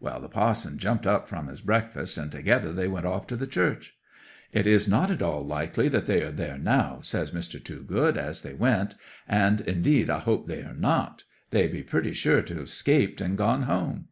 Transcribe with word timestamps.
'Well, 0.00 0.18
the 0.18 0.28
parson 0.28 0.76
jumped 0.76 1.06
up 1.06 1.28
from 1.28 1.46
his 1.46 1.60
breakfast, 1.60 2.18
and 2.18 2.32
together 2.32 2.72
they 2.72 2.88
went 2.88 3.06
off 3.06 3.28
to 3.28 3.36
the 3.36 3.46
church. 3.46 3.94
'"It 4.50 4.66
is 4.66 4.88
not 4.88 5.08
at 5.08 5.22
all 5.22 5.46
likely 5.46 5.86
that 5.88 6.06
they 6.06 6.20
are 6.22 6.32
there 6.32 6.58
now," 6.58 6.98
says 7.04 7.30
Mr. 7.30 7.62
Toogood, 7.62 8.16
as 8.18 8.42
they 8.42 8.54
went; 8.54 8.96
"and 9.28 9.60
indeed 9.60 10.10
I 10.10 10.18
hope 10.18 10.48
they 10.48 10.62
are 10.64 10.74
not. 10.74 11.22
They 11.50 11.68
be 11.68 11.84
pretty 11.84 12.12
sure 12.12 12.42
to 12.42 12.56
have 12.58 12.70
'scaped 12.70 13.20
and 13.20 13.38
gone 13.38 13.62
home." 13.62 14.06